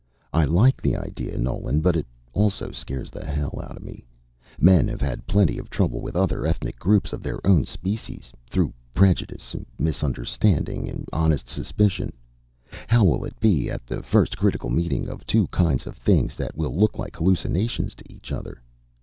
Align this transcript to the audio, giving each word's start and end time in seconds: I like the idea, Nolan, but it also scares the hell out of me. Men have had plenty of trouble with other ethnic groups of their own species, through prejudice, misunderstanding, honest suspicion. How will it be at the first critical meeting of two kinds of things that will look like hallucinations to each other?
I 0.33 0.45
like 0.45 0.81
the 0.81 0.95
idea, 0.97 1.37
Nolan, 1.37 1.79
but 1.79 1.95
it 1.95 2.07
also 2.33 2.71
scares 2.71 3.11
the 3.11 3.23
hell 3.23 3.59
out 3.61 3.77
of 3.77 3.83
me. 3.83 4.03
Men 4.59 4.87
have 4.87 4.99
had 4.99 5.27
plenty 5.27 5.59
of 5.59 5.69
trouble 5.69 6.01
with 6.01 6.15
other 6.15 6.47
ethnic 6.47 6.79
groups 6.79 7.13
of 7.13 7.21
their 7.21 7.39
own 7.45 7.65
species, 7.65 8.31
through 8.49 8.73
prejudice, 8.95 9.55
misunderstanding, 9.77 11.05
honest 11.13 11.47
suspicion. 11.49 12.13
How 12.87 13.03
will 13.03 13.23
it 13.25 13.39
be 13.39 13.69
at 13.69 13.85
the 13.85 14.01
first 14.01 14.39
critical 14.39 14.71
meeting 14.71 15.07
of 15.07 15.23
two 15.27 15.45
kinds 15.49 15.85
of 15.85 15.97
things 15.97 16.33
that 16.33 16.57
will 16.57 16.75
look 16.75 16.97
like 16.97 17.15
hallucinations 17.17 17.93
to 17.93 18.11
each 18.11 18.31
other? 18.31 18.59